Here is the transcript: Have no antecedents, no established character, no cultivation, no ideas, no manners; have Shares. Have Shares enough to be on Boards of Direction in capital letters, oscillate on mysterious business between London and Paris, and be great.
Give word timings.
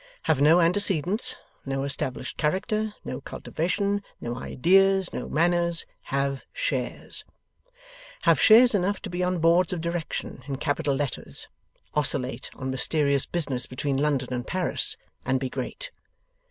Have 0.23 0.41
no 0.41 0.59
antecedents, 0.59 1.35
no 1.63 1.83
established 1.83 2.35
character, 2.35 2.95
no 3.05 3.21
cultivation, 3.21 4.01
no 4.19 4.35
ideas, 4.35 5.13
no 5.13 5.29
manners; 5.29 5.85
have 6.05 6.43
Shares. 6.51 7.23
Have 8.23 8.41
Shares 8.41 8.73
enough 8.73 8.99
to 9.03 9.11
be 9.11 9.21
on 9.23 9.37
Boards 9.37 9.73
of 9.73 9.79
Direction 9.81 10.41
in 10.47 10.55
capital 10.55 10.95
letters, 10.95 11.47
oscillate 11.93 12.49
on 12.55 12.71
mysterious 12.71 13.27
business 13.27 13.67
between 13.67 13.95
London 13.97 14.33
and 14.33 14.47
Paris, 14.47 14.97
and 15.23 15.39
be 15.39 15.51
great. 15.51 15.91